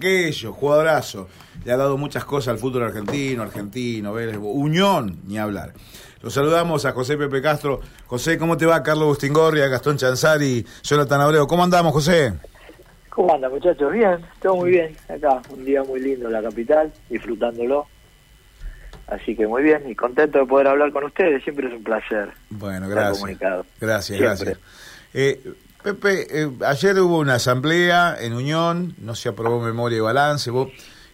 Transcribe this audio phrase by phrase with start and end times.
[0.00, 1.28] Aquello, jugadorazo.
[1.64, 5.72] Le ha dado muchas cosas al fútbol argentino, argentino, Vélez, Unión, ni hablar.
[6.22, 7.80] Los saludamos a José Pepe Castro.
[8.06, 8.80] José, ¿cómo te va?
[8.84, 11.48] Carlos Bustingorria, Gastón Chanzari, Jonathan Abreu.
[11.48, 12.32] ¿Cómo andamos, José?
[13.10, 13.92] ¿Cómo anda, muchachos?
[13.92, 14.96] Bien, todo muy bien.
[15.08, 17.88] Acá, un día muy lindo en la capital, disfrutándolo.
[19.08, 21.42] Así que muy bien y contento de poder hablar con ustedes.
[21.42, 22.28] Siempre es un placer.
[22.50, 23.36] Bueno, gracias.
[23.80, 24.58] Gracias, gracias.
[25.12, 25.40] Eh,
[25.94, 30.68] Pepe, eh, ayer hubo una asamblea en Unión, no se aprobó memoria y balance, vos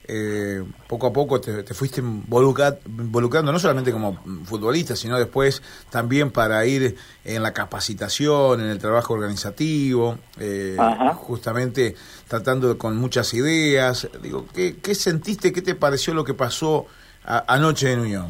[0.08, 6.66] eh, poco a poco te, fuiste involucrando, no solamente como futbolista, sino después también para
[6.66, 10.76] ir en la capacitación, en el trabajo organizativo, eh,
[11.14, 11.94] justamente
[12.26, 14.08] tratando con muchas ideas.
[14.20, 16.86] Digo, ¿qué, ¿qué, sentiste, qué te pareció lo que pasó
[17.22, 18.26] anoche en Unión?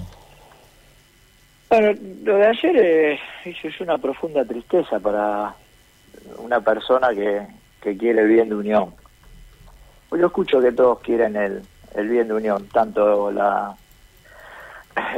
[1.71, 5.57] Bueno, lo de ayer es una profunda tristeza para
[6.39, 7.47] una persona que,
[7.81, 8.95] que quiere el bien de Unión.
[10.09, 11.63] Pues yo escucho que todos quieren el,
[11.95, 13.75] el bien de Unión, tanto la,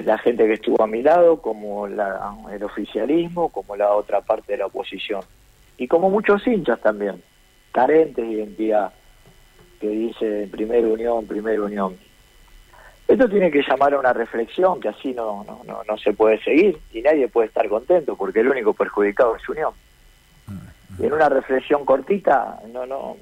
[0.04, 4.52] la gente que estuvo a mi lado, como la, el oficialismo, como la otra parte
[4.52, 5.22] de la oposición.
[5.78, 7.22] Y como muchos hinchas también,
[7.72, 8.92] carentes de identidad,
[9.80, 11.96] que dice primera unión, primera unión.
[13.06, 16.42] Esto tiene que llamar a una reflexión, que así no, no, no, no se puede
[16.42, 19.72] seguir y nadie puede estar contento, porque el único perjudicado es Unión.
[20.98, 23.16] En una reflexión cortita, no, no,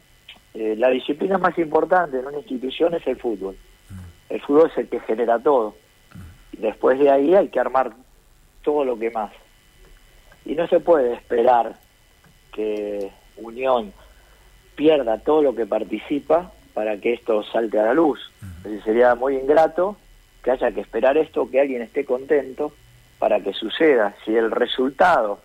[0.55, 3.57] eh, la disciplina más importante en una institución es el fútbol.
[4.29, 5.75] El fútbol es el que genera todo.
[6.53, 7.93] Y después de ahí hay que armar
[8.63, 9.33] todo lo que más.
[10.45, 11.75] Y no se puede esperar
[12.53, 13.93] que Unión
[14.77, 18.21] pierda todo lo que participa para que esto salte a la luz.
[18.85, 19.97] sería muy ingrato
[20.43, 22.73] que haya que esperar esto, que alguien esté contento
[23.19, 24.15] para que suceda.
[24.25, 25.41] Si el resultado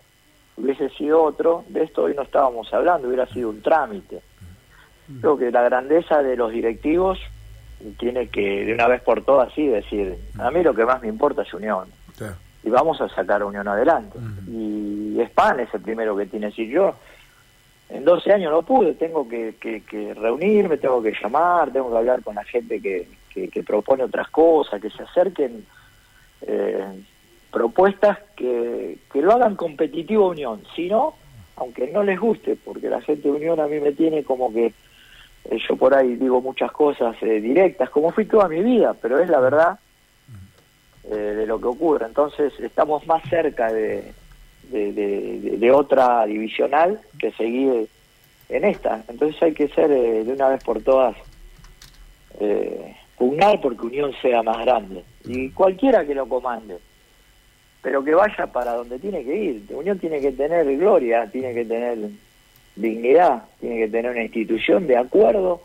[0.60, 4.22] hubiese sido otro, de esto hoy no estábamos hablando, hubiera sido un trámite.
[5.20, 7.18] Creo que la grandeza de los directivos
[7.98, 11.08] tiene que de una vez por todas así decir, a mí lo que más me
[11.08, 11.88] importa es Unión.
[12.62, 14.18] Y vamos a sacar a Unión adelante.
[14.46, 16.94] Y Span es el primero que tiene que decir yo.
[17.88, 22.22] En 12 años no pude, tengo que, que, reunirme, tengo que llamar, tengo que hablar
[22.22, 25.66] con la gente que, que, propone otras cosas, que se acerquen.
[26.42, 27.02] Eh,
[27.50, 30.62] propuestas que, que lo hagan competitivo Unión.
[30.74, 31.14] Si no,
[31.56, 34.72] aunque no les guste, porque la gente de Unión a mí me tiene como que
[35.44, 39.18] eh, yo por ahí digo muchas cosas eh, directas, como fui toda mi vida, pero
[39.18, 39.78] es la verdad
[41.04, 42.06] eh, de lo que ocurre.
[42.06, 44.12] Entonces estamos más cerca de,
[44.70, 44.92] de,
[45.58, 47.88] de, otra divisional que seguir
[48.48, 49.04] en esta.
[49.08, 51.16] Entonces hay que ser de una vez por todas
[53.18, 55.04] pugnar porque Unión sea más grande.
[55.24, 56.78] Y cualquiera que lo comande
[57.82, 59.62] pero que vaya para donde tiene que ir.
[59.70, 61.98] La Unión tiene que tener gloria, tiene que tener
[62.76, 65.62] dignidad, tiene que tener una institución de acuerdo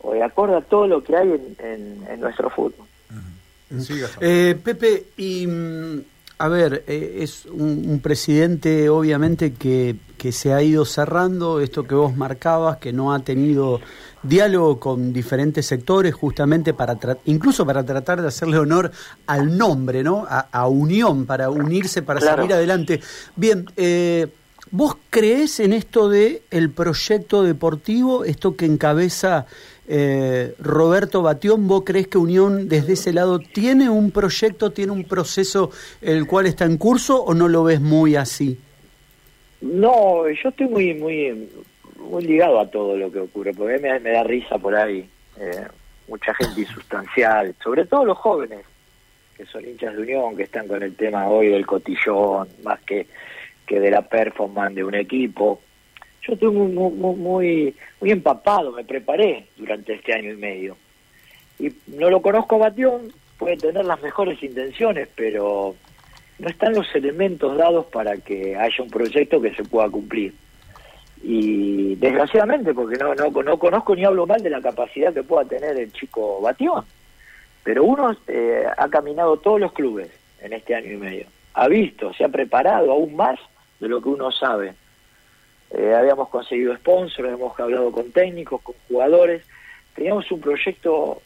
[0.00, 2.86] o de acuerdo a todo lo que hay en, nuestro fútbol.
[4.20, 6.00] eh, Pepe, y mm,
[6.38, 11.96] a ver, eh, es un, presidente obviamente que, que se ha ido cerrando, esto que
[11.96, 13.80] vos marcabas, que no ha tenido
[14.22, 18.90] diálogo con diferentes sectores justamente para incluso para tratar de hacerle honor
[19.26, 20.26] al nombre, ¿no?
[20.28, 23.00] A, unión, para unirse, para salir adelante.
[23.36, 24.28] Bien, eh,
[24.70, 29.46] ¿vos crees en esto de el proyecto deportivo, esto que encabeza
[29.88, 35.04] eh, Roberto Batión, ¿vos crees que Unión desde ese lado tiene un proyecto, tiene un
[35.04, 35.70] proceso
[36.02, 38.58] el cual está en curso o no lo ves muy así?
[39.60, 41.48] No, yo estoy muy muy
[41.98, 45.08] muy ligado a todo lo que ocurre, porque me, me da risa por ahí.
[45.40, 45.66] Eh,
[46.08, 48.64] mucha gente insustancial, sobre todo los jóvenes,
[49.36, 53.06] que son hinchas de Unión, que están con el tema hoy del cotillón, más que,
[53.66, 55.60] que de la performance de un equipo.
[56.28, 60.76] Yo estoy muy, muy, muy, empapado, me preparé durante este año y medio.
[61.58, 65.74] Y no lo conozco Batión, puede tener las mejores intenciones, pero
[66.38, 70.34] no están los elementos dados para que haya un proyecto que se pueda cumplir.
[71.22, 75.48] Y desgraciadamente porque no, no, no conozco ni hablo mal de la capacidad que pueda
[75.48, 76.84] tener el chico Batión
[77.68, 80.08] pero uno eh, ha caminado todos los clubes
[80.40, 81.26] en este año y medio.
[81.52, 83.38] Ha visto, se ha preparado aún más
[83.78, 84.72] de lo que uno sabe
[85.70, 89.44] eh, habíamos conseguido sponsors, hemos hablado con técnicos, con jugadores
[89.94, 91.20] teníamos un proyecto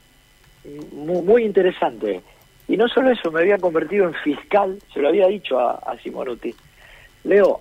[0.93, 2.23] muy, muy interesante
[2.69, 5.99] y no solo eso, me había convertido en fiscal, se lo había dicho a, a
[5.99, 6.55] Simonuti
[7.25, 7.61] Leo,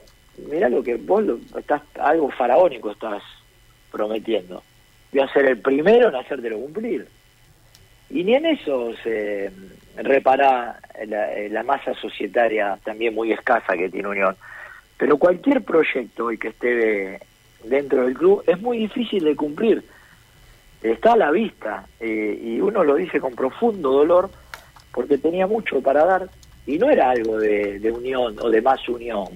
[0.49, 1.23] mirá lo que vos
[1.57, 3.21] estás, algo faraónico estás
[3.91, 4.63] prometiendo.
[5.11, 7.07] Voy a ser el primero en hacértelo cumplir.
[8.09, 9.51] Y ni en eso se
[9.97, 14.35] repara la, masa societaria también muy escasa que tiene Unión.
[15.01, 17.19] Pero cualquier proyecto hoy que esté
[17.63, 19.83] dentro del club es muy difícil de cumplir.
[20.83, 24.30] está a la vista eh, y uno lo dice con profundo dolor
[24.94, 26.30] porque tenía mucho para dar
[26.68, 29.30] y no era algo de, unión o de más unión.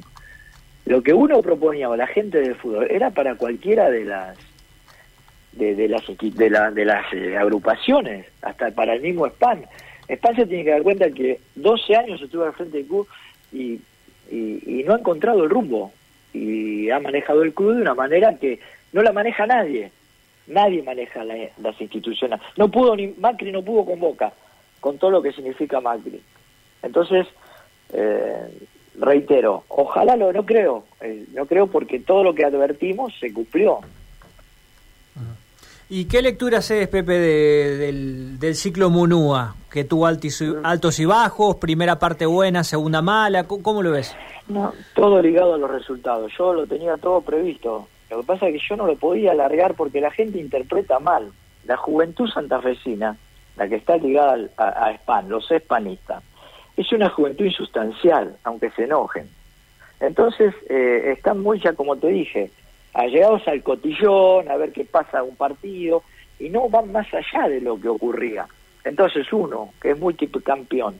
[0.85, 4.37] Lo que uno proponía a la gente del fútbol era para cualquiera de las
[5.53, 6.05] de, las
[6.75, 9.65] de, las eh, agrupaciones, hasta para el mismo SPAN.
[10.15, 13.07] SPAN se tiene que dar cuenta que 12 años estuvo al frente del club
[13.51, 13.79] y,
[14.31, 15.91] y, no ha encontrado el rumbo
[16.33, 18.59] y ha manejado el club de una manera que
[18.93, 19.91] no la maneja nadie.
[20.47, 22.39] Nadie maneja las instituciones.
[22.55, 24.31] No pudo ni Macri no pudo con Boca,
[24.79, 26.21] con todo lo que significa Macri.
[26.83, 27.25] Entonces,
[27.93, 28.69] eh,
[28.99, 33.79] reitero, ojalá lo no creo, eh, no creo porque todo lo que advertimos se cumplió.
[35.87, 39.55] ¿Y qué lectura haces, Pepe, del, del, ciclo Munúa?
[39.69, 44.15] Que tuvo altos y bajos, primera parte buena, segunda mala, ¿cómo, lo ves?
[44.47, 46.31] No, todo ligado a los resultados.
[46.37, 47.87] Yo lo tenía todo previsto.
[48.09, 51.31] Lo que pasa es que yo no lo podía alargar porque la gente interpreta mal.
[51.65, 53.17] La juventud santafesina,
[53.55, 56.23] la que está ligada a, a SPAN, los espanistas,
[56.77, 59.29] es una juventud insustancial, aunque se enojen.
[59.99, 62.51] Entonces, eh, están muy ya, como te dije,
[62.95, 66.03] allegados al cotillón, a ver qué pasa un partido,
[66.39, 68.47] y no van más allá de lo que ocurría.
[68.83, 70.95] Entonces uno, que es multicampeón,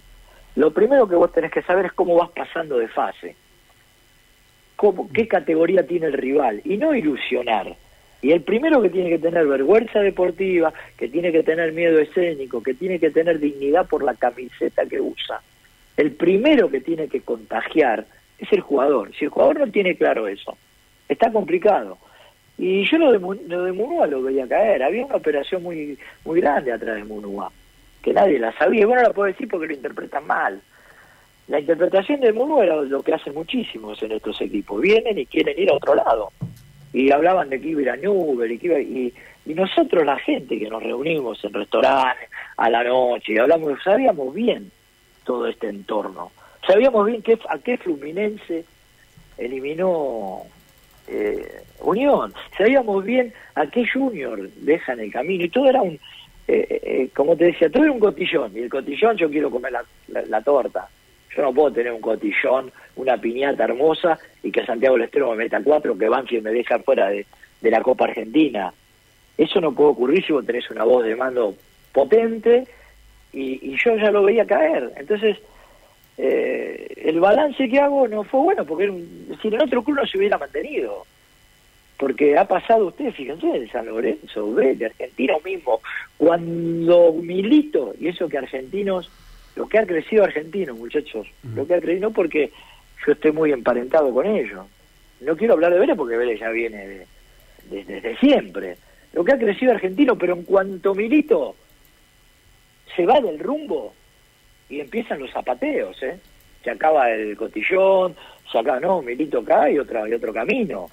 [0.56, 3.36] lo primero que vos tenés que saber es cómo vas pasando de fase,
[4.76, 7.76] cómo, qué categoría tiene el rival, y no ilusionar.
[8.22, 12.62] Y el primero que tiene que tener vergüenza deportiva, que tiene que tener miedo escénico,
[12.62, 15.42] que tiene que tener dignidad por la camiseta que usa,
[15.96, 18.06] el primero que tiene que contagiar
[18.38, 19.16] es el jugador.
[19.16, 20.58] Si el jugador no tiene claro eso,
[21.08, 21.98] está complicado.
[22.58, 24.84] Y yo lo de, lo de Munúa lo veía caer.
[24.84, 27.52] Había una operación muy muy grande atrás de Munúa,
[28.02, 28.82] que nadie la sabía.
[28.82, 30.62] Y bueno, la puedo decir porque lo interpretan mal.
[31.48, 34.82] La interpretación de Munúa era lo que hacen muchísimos en estos equipos.
[34.82, 36.32] Vienen y quieren ir a otro lado.
[36.94, 38.82] Y hablaban de que iba a ir a y que.
[38.82, 39.14] Y,
[39.46, 44.34] y nosotros, la gente que nos reunimos en restaurantes a la noche, y hablamos, sabíamos
[44.34, 44.72] bien
[45.24, 46.32] todo este entorno.
[46.66, 48.66] Sabíamos bien que, a qué Fluminense
[49.38, 50.44] eliminó
[51.08, 52.34] eh, Unión.
[52.58, 55.46] Sabíamos bien a qué Junior dejan el camino.
[55.46, 56.00] Y todo era un,
[56.48, 58.52] eh, eh, como te decía, todo era un cotillón.
[58.56, 59.74] Y el cotillón yo quiero comer
[60.08, 60.88] la, torta.
[61.36, 65.44] Yo no puedo tener un cotillón, una piñata hermosa y que Santiago del Estero me
[65.44, 67.26] meta cuatro, que Banfield me deja fuera de,
[67.62, 68.74] de la Copa Argentina.
[69.38, 71.56] Eso no puede ocurrir si vos tenés una voz de mando
[71.92, 72.66] potente
[73.34, 74.94] y, yo ya lo veía caer.
[74.98, 75.38] Entonces,
[76.18, 78.92] eh, el balance que hago no fue bueno, porque
[79.42, 81.06] si en otro club no se hubiera mantenido.
[81.98, 85.80] Porque ha pasado usted, fíjense, de San Lorenzo, de Argentina mismo,
[86.18, 89.10] cuando Milito, y eso que argentinos,
[89.56, 92.52] lo que ha crecido argentinos, muchachos, lo que ha crecido, no porque
[93.06, 94.66] yo estoy muy emparentado con ellos.
[95.22, 97.06] No quiero hablar de Vélez porque Vélez ya viene
[97.70, 98.76] desde siempre.
[99.14, 101.56] Lo que ha crecido argentino, pero en cuanto Milito
[102.94, 103.94] se va del rumbo
[104.70, 106.18] y empiezan los zapateos, ¿eh?
[106.64, 108.16] Se acaba el cotillón,
[108.52, 110.90] se acaba, no, Milito acá y, otra, y otro camino.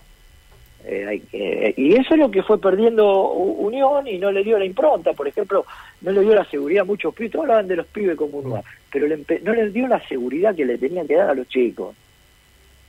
[0.84, 5.12] Eh, y eso es lo que fue perdiendo Unión y no le dio la impronta,
[5.12, 5.64] por ejemplo,
[6.00, 9.06] no le dio la seguridad a muchos pibes, todos hablaban de los pibes como pero
[9.42, 11.94] no les dio la seguridad que le tenían que dar a los chicos.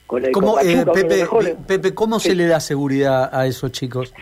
[0.07, 0.83] Con ¿Cómo, eh,
[1.67, 4.13] Pepe, ¿cómo se le da seguridad a esos chicos?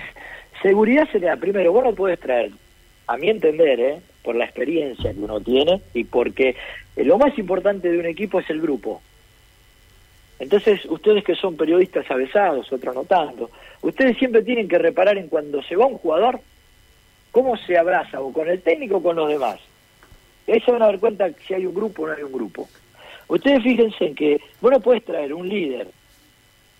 [0.61, 2.51] Seguridad se le da, primero, vos no puedes traer,
[3.07, 4.01] a mi entender, ¿eh?
[4.23, 6.55] Por la experiencia que uno tiene y porque
[6.95, 9.01] lo más importante de un equipo es el grupo.
[10.39, 15.27] Entonces, ustedes que son periodistas avesados, otros no tanto, ustedes siempre tienen que reparar en
[15.27, 16.39] cuando se va un jugador,
[17.31, 19.59] cómo se abraza, o con el técnico o con los demás.
[20.47, 22.67] Ahí se van a dar cuenta si hay un grupo o no hay un grupo.
[23.27, 25.87] Ustedes fíjense en que vos no puedes traer un líder,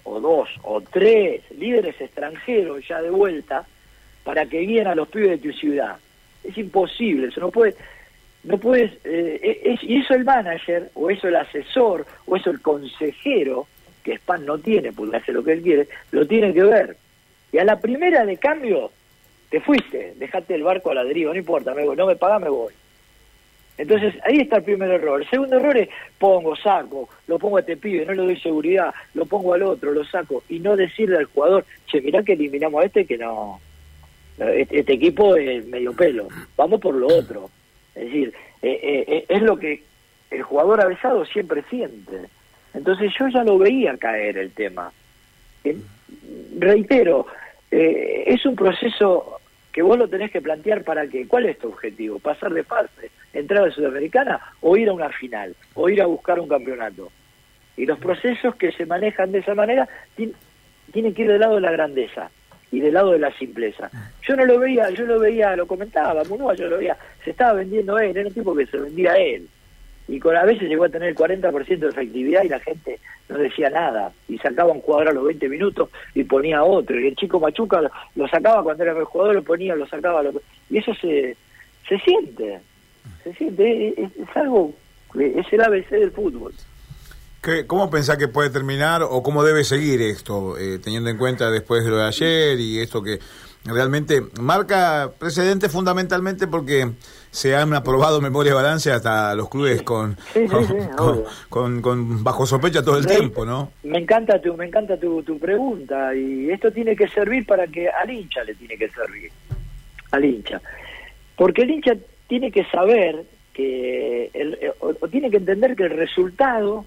[0.04, 3.66] o dos, o tres líderes extranjeros ya de vuelta,
[4.24, 5.98] para que guíen a los pibes de tu ciudad
[6.44, 7.76] es imposible, eso no puede,
[8.44, 12.62] no puedes, eh, es, y eso el manager, o eso el asesor, o eso el
[12.62, 13.68] consejero,
[14.04, 16.98] que Span no tiene, porque hace lo que él quiere, lo tiene que ver.
[17.52, 18.92] Y a la primera de cambio,
[19.50, 22.40] te fuiste, dejaste el barco a la deriva, no importa, me voy, no me paga,
[22.40, 22.74] me voy.
[23.78, 25.22] Entonces ahí está el primer error.
[25.22, 28.94] El segundo error es pongo, saco, lo pongo a este pibe, no le doy seguridad,
[29.14, 32.82] lo pongo al otro, lo saco, y no decirle al jugador, che, mirá que eliminamos
[32.82, 33.60] a este que no,
[34.50, 37.50] este, este, equipo es medio pelo, vamos por lo otro.
[37.94, 39.84] Es decir, eh, eh, eh, es lo que
[40.32, 42.28] el jugador avesado siempre siente.
[42.74, 44.92] Entonces yo ya lo veía caer el tema.
[46.58, 47.28] reitero,
[47.70, 49.40] es un proceso
[49.72, 52.20] que vos lo tenés que plantear para que, ¿cuál es tu objetivo?
[52.20, 56.40] ¿Pasar de fase, entrar a Sudamericana o ir a una final, o ir a buscar
[56.40, 57.12] un campeonato?
[57.78, 59.88] Y los procesos que se manejan de esa manera
[60.92, 62.30] tienen que ir del lado de la grandeza
[62.72, 63.90] y del lado de la simpleza.
[64.28, 67.54] Yo no lo veía, yo lo veía, lo comentaba, Munúa yo lo veía, se estaba
[67.54, 69.48] vendiendo él, era un tipo que se vendía él.
[70.08, 73.00] Y con a veces llegó a tener el 40% de efectividad y la gente
[73.30, 74.12] no decía nada.
[74.28, 77.00] Y sacaba un jugador a los 20 minutos y ponía otro.
[77.00, 77.82] Y el chico Machuca
[78.16, 80.24] lo, sacaba cuando era el jugador, lo ponía, lo sacaba.
[80.70, 81.38] Y eso se,
[81.88, 82.60] se siente,
[83.24, 84.74] se siente, es, es algo,
[85.18, 86.54] es el ABC del fútbol.
[87.66, 91.84] ¿Cómo pensás que puede terminar o cómo debe seguir esto, eh, teniendo en cuenta después
[91.84, 93.18] de lo de ayer y esto que
[93.66, 96.92] realmente marca precedente fundamentalmente porque
[97.32, 100.18] se han aprobado memoria balance hasta los clubes con,
[101.50, 103.72] con, con, bajo sospecha todo el tiempo, ¿no?
[103.82, 107.90] Me encanta tu me encanta tu, tu pregunta y esto tiene que servir para que
[107.90, 109.32] al hincha le tiene que servir,
[110.12, 110.62] al hincha,
[111.36, 111.96] porque el hincha
[112.28, 116.86] tiene que saber que el, o tiene que entender que el resultado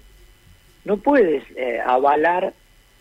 [0.85, 2.53] no puedes eh, avalar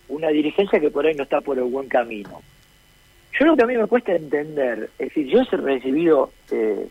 [0.09, 2.43] una dirigencia que por ahí no está por el buen camino.
[3.38, 6.87] Yo lo que a mí me cuesta entender, es decir, yo he recibido eh,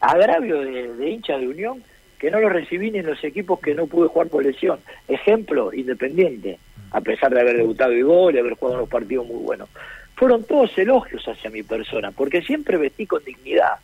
[0.00, 1.82] agravio de, de hincha de Unión
[2.18, 4.80] que no lo recibí ni en los equipos que no pude jugar por lesión.
[5.06, 6.58] Ejemplo, Independiente,
[6.90, 9.68] a pesar de haber debutado y gol y haber jugado unos partidos muy buenos.
[10.16, 13.74] Fueron todos elogios hacia mi persona, porque siempre vestí con dignidad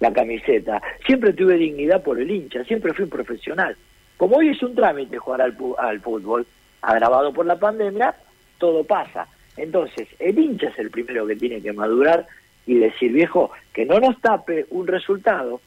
[0.00, 3.76] la camiseta, siempre tuve dignidad por el hincha, siempre fui un profesional.
[4.18, 6.44] Como hoy es un trámite jugar al, fútbol,
[6.82, 8.14] agravado por la pandemia,
[8.58, 9.28] todo pasa.
[9.56, 12.26] Entonces, el hincha es el primero que tiene que madurar
[12.66, 15.60] y decir, viejo, que no nos tape un resultado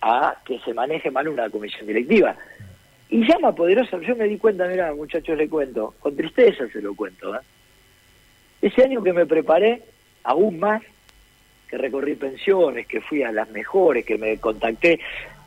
[0.00, 2.34] a que se maneje mal una comisión directiva.
[3.10, 6.94] Y llama poderosa, yo me di cuenta, mira, muchachos, le cuento, con tristeza se lo
[6.94, 7.34] cuento.
[7.34, 7.40] ¿eh?
[8.62, 9.82] Ese año que me preparé,
[10.24, 10.82] aún más,
[11.68, 15.00] que recorrí pensiones, que fui a las mejores, que me contacté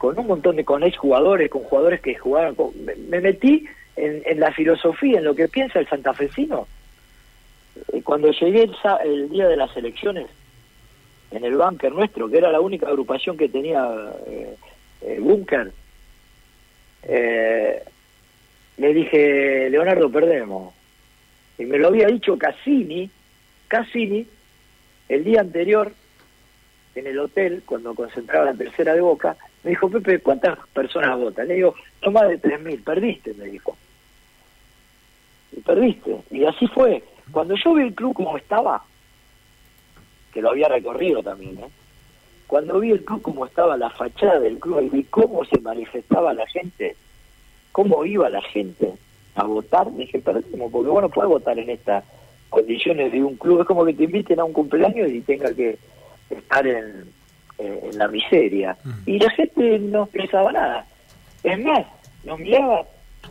[0.04, 2.58] con un montón de con ex jugadores, con jugadores que jugaban,
[3.08, 6.68] me, metí en, la filosofía, en lo que piensa el santafesino.
[7.94, 8.70] Eh, cuando llegué
[9.06, 10.28] el, día de las elecciones,
[11.32, 13.90] en el búnker nuestro, que era la única agrupación que tenía
[14.28, 14.58] eh,
[15.08, 15.72] el búnker,
[17.04, 17.82] eh,
[18.76, 20.74] le dije, Leonardo, perdemos.
[21.58, 23.10] Y me lo había dicho Cassini,
[23.70, 24.28] Cassini,
[25.08, 25.94] el día anterior
[26.94, 31.48] en el hotel, cuando concentraba la tercera de Boca, me dijo, Pepe, ¿cuántas personas votan?
[31.48, 33.78] Le digo, no más de 3.000, perdiste, me dijo.
[35.56, 36.18] Y perdiste.
[36.32, 37.04] Y así fue.
[37.32, 38.84] Cuando yo vi el club como estaba,
[40.34, 41.70] que lo había recorrido también, ¿eh?
[42.48, 46.34] cuando vi el club como estaba, la fachada del club, y vi cómo se manifestaba
[46.34, 46.96] la gente,
[47.72, 48.94] cómo iba la gente
[49.36, 52.04] a votar, dije, perdimos, porque bueno, puedes votar en estas
[52.50, 53.62] condiciones de un club.
[53.62, 55.78] Es como que te inviten a un cumpleaños y tenga que
[56.30, 57.06] estar en,
[57.58, 58.78] en la miseria.
[59.06, 60.86] Y la gente no pensaba nada.
[61.44, 61.86] Es más,
[62.24, 62.86] nos miraba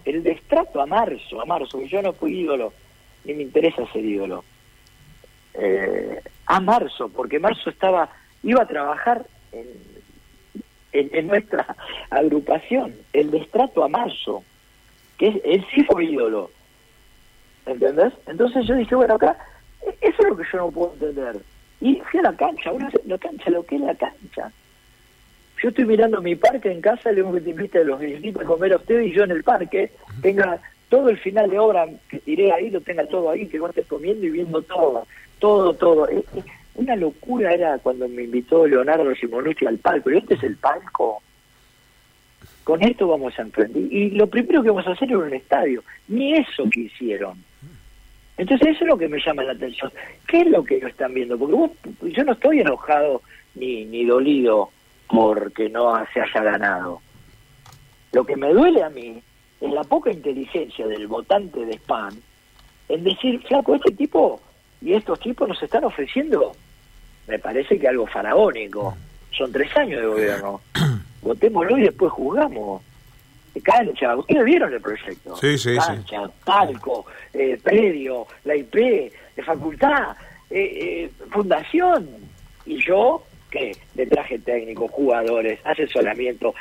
[0.05, 2.73] el destrato a marzo, a marzo, que yo no fui ídolo,
[3.25, 4.45] ni me interesa ser ídolo.
[5.55, 8.09] Eh, a marzo, porque marzo estaba,
[8.43, 9.67] iba a trabajar en,
[10.93, 11.77] en, nuestra
[12.11, 14.45] agrupación, el destrato a marzo,
[15.19, 16.51] que es, él sí fue ídolo.
[17.65, 18.13] ¿Entendés?
[18.27, 19.37] Entonces yo dije, bueno, acá,
[20.01, 21.41] eso es lo que yo no puedo entender
[21.83, 24.53] y fui a la cancha, una la cancha, lo que es la cancha.
[25.61, 28.41] Yo estoy mirando mi parque en casa, le digo que te invite a los invito
[28.41, 29.91] a comer a usted y yo en el parque
[30.23, 33.71] tenga todo el final de obra que tiré ahí, lo tenga todo ahí, que vos
[33.71, 35.07] estés comiendo y viendo todo,
[35.41, 36.09] todo, todo.
[36.77, 40.11] una locura era cuando me invitó Leonardo Simonucci al palco.
[40.11, 41.21] Y este es el palco.
[42.63, 43.93] Con esto vamos a emprender.
[43.93, 45.83] Y lo primero que vamos a hacer es un estadio.
[46.09, 47.43] Ni eso que hicieron.
[48.43, 49.93] Entonces eso es lo que me llama la atención.
[50.27, 51.39] ¿Qué es lo que ellos están viendo?
[51.39, 53.23] Porque yo no estoy enojado
[53.55, 54.71] ni, ni dolido
[55.07, 57.01] porque no se haya ganado.
[58.11, 59.23] Lo que me duele a mí
[59.61, 62.17] es la poca inteligencia del votante de spam
[62.89, 64.41] en decir, flaco, este tipo
[64.81, 66.51] y estos tipos nos están ofreciendo,
[67.29, 68.97] me parece que algo faraónico.
[69.31, 70.61] Son tres años de gobierno.
[71.23, 72.83] Votémoslo y después juzgamos
[73.61, 75.37] cancha, ustedes vieron el proyecto.
[75.37, 80.17] Sí, sí, cancha, palco, eh, predio, la IP, de facultad,
[80.51, 82.09] eh, eh, fundación.
[82.65, 86.55] Y yo, que De traje técnico, jugadores, asesoramiento,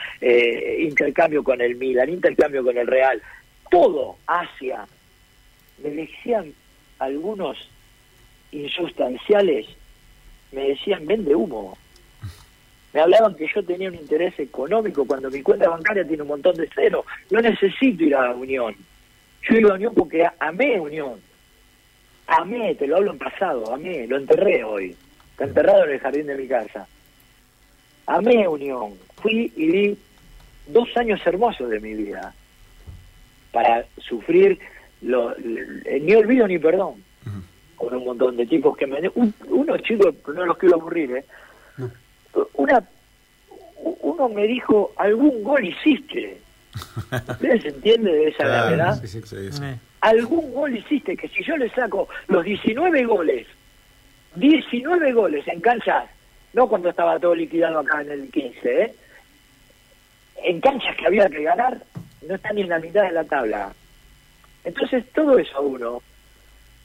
[0.79, 3.21] intercambio con el Milan, intercambio con el Real,
[3.69, 4.85] todo hacia.
[5.81, 6.53] Me decían
[6.99, 7.69] algunos
[8.51, 9.67] insustanciales,
[10.51, 11.77] me decían, vende humo.
[12.93, 16.55] Me hablaban que yo tenía un interés económico cuando mi cuenta bancaria tiene un montón
[16.55, 17.05] de cero.
[17.29, 18.75] No necesito ir a la Unión.
[19.49, 21.19] Yo iba a Unión porque amé Unión.
[22.27, 24.95] Amé, te lo hablo en pasado, amé, lo enterré hoy.
[25.31, 26.87] Está enterrado en el jardín de mi casa.
[28.05, 28.93] Amé Unión.
[29.21, 29.97] Fui y di
[30.67, 32.33] dos años hermosos de mi vida
[33.51, 34.59] para sufrir
[35.01, 37.03] lo, ni olvido ni perdón.
[37.75, 39.09] con un montón de tipos que me...
[39.49, 41.25] unos chicos, no los quiero aburrir, ¿eh?
[42.53, 42.83] Una,
[44.01, 46.37] uno me dijo, algún gol hiciste.
[47.11, 49.01] ¿Ustedes entienden de esa verdad?
[50.01, 53.47] Algún gol hiciste, que si yo le saco los 19 goles,
[54.35, 56.05] 19 goles en canchas,
[56.53, 58.95] no cuando estaba todo liquidado acá en el 15, ¿eh?
[60.43, 61.81] en canchas que había que ganar,
[62.27, 63.73] no está ni en la mitad de la tabla.
[64.63, 66.01] Entonces todo eso a uno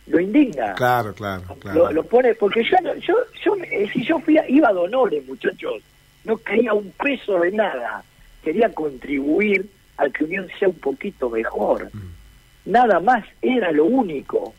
[0.06, 0.74] lo indigna.
[0.74, 1.92] Claro, claro, claro.
[1.92, 3.56] Lo, pone, porque yo, yo, yo,
[3.92, 5.82] si yo fui, iba a donores, muchachos,
[6.24, 8.04] no quería un peso de nada,
[8.42, 11.90] quería contribuir al que Unión sea un poquito mejor.
[11.92, 12.70] Mm.
[12.70, 14.54] Nada más, era lo único.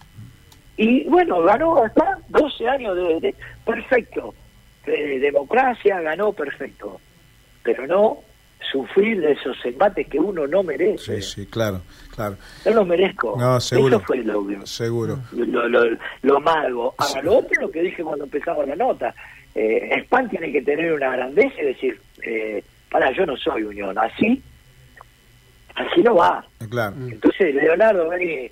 [0.78, 3.36] Y bueno, ganó hasta 12 años de,
[3.66, 4.34] perfecto.
[4.86, 7.02] De democracia, ganó perfecto.
[7.64, 8.20] Pero no
[8.72, 11.22] sufrir de esos embates que uno no merece.
[11.22, 11.82] Sí, sí, claro,
[12.16, 12.38] claro.
[12.66, 13.36] No lo merezco.
[13.38, 13.98] No, seguro.
[13.98, 15.20] Eso fue lo, seguro.
[15.32, 16.94] Lo, lo, lo malo.
[16.98, 19.14] Ahora, lo otro lo que dije cuando empezaba la nota.
[19.56, 23.98] Eh, Span tiene que tener una grandeza y decir, eh, para, yo no soy Unión,
[23.98, 24.42] así
[25.78, 26.44] así no va.
[26.70, 26.96] Claro.
[27.10, 28.52] Entonces, Leonardo, eh,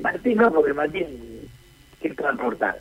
[0.00, 1.48] Martín no, porque Martín,
[2.00, 2.78] ¿qué puede aportar?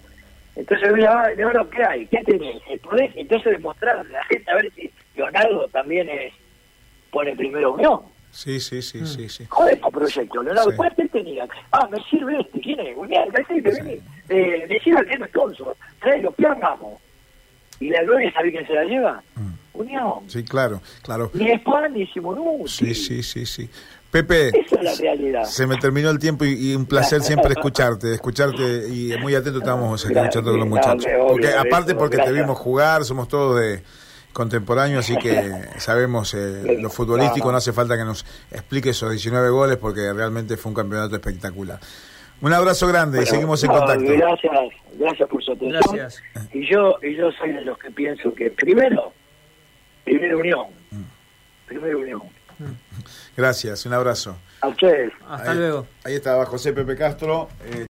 [0.55, 2.05] Entonces, Leonardo, ¿qué hay?
[2.07, 2.61] ¿Qué tenés?
[2.81, 6.33] ¿Podés entonces demostrarle a la gente a ver si Leonardo también es
[7.15, 8.01] pone primero unión.
[8.29, 9.05] Sí, sí, sí, mm.
[9.05, 9.45] sí, sí.
[9.47, 10.75] Joder, tu proyecto, Leonardo, sí.
[10.75, 11.47] ¿cuál tenía?
[11.71, 12.97] Ah, me sirve este, ¿quién es?
[12.97, 14.01] Unión, me sirve, vení.
[14.27, 16.99] Eh, decir que no es tonso, traelo, ¿qué hagamos?
[17.79, 19.23] ¿Y la gloria sabe quién se la lleva?
[19.35, 19.79] Mm.
[19.79, 20.13] Unión.
[20.27, 21.31] Sí, claro, claro.
[21.33, 22.93] Ni España ni Simonucci.
[22.93, 23.69] Sí, sí, sí, sí.
[24.11, 25.43] Pepe, Esa es la realidad.
[25.45, 30.03] se me terminó el tiempo y, un placer siempre escucharte, escucharte y muy atento estamos
[30.03, 31.05] escuchando con los muchachos.
[31.27, 33.83] Porque, aparte porque te vimos jugar, somos todos de
[34.35, 39.49] contemporáneo, así que sabemos eh, lo futbolístico, no hace falta que nos explique esos 19
[39.49, 41.79] goles porque realmente fue un campeonato espectacular.
[42.41, 44.03] Un abrazo grande y seguimos en contacto.
[44.03, 44.51] Gracias,
[44.99, 46.09] gracias por su atención.
[46.51, 49.13] Y yo, y yo soy de los que pienso que primero,
[50.03, 51.67] primera unión, mm.
[51.67, 52.21] primera unión.
[53.37, 54.37] Gracias, un abrazo.
[54.59, 55.13] A ustedes.
[55.29, 55.87] Hasta luego.
[56.03, 57.47] Ahí estaba José Pepe Castro.
[57.65, 57.83] Eh,